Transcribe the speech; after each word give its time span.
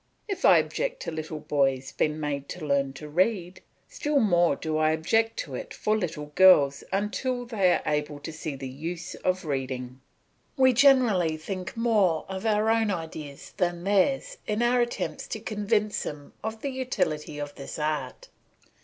If 0.27 0.45
I 0.45 0.57
object 0.57 0.99
to 1.03 1.11
little 1.11 1.39
boys 1.41 1.91
being 1.91 2.19
made 2.19 2.49
to 2.49 2.65
learn 2.65 2.91
to 2.93 3.07
read, 3.07 3.61
still 3.87 4.19
more 4.19 4.55
do 4.55 4.79
I 4.79 4.93
object 4.93 5.37
to 5.41 5.53
it 5.53 5.75
for 5.75 5.95
little 5.95 6.31
girls 6.33 6.83
until 6.91 7.45
they 7.45 7.71
are 7.71 7.83
able 7.85 8.19
to 8.21 8.31
see 8.33 8.55
the 8.55 8.67
use 8.67 9.13
of 9.13 9.45
reading; 9.45 10.01
we 10.57 10.73
generally 10.73 11.37
think 11.37 11.77
more 11.77 12.25
of 12.27 12.47
our 12.47 12.71
own 12.71 12.89
ideas 12.89 13.51
than 13.57 13.83
theirs 13.83 14.37
in 14.47 14.63
our 14.63 14.81
attempts 14.81 15.27
to 15.27 15.39
convince 15.39 16.01
them 16.01 16.33
of 16.43 16.61
the 16.63 16.71
utility 16.71 17.37
of 17.37 17.53
this 17.53 17.77
art. 17.77 18.27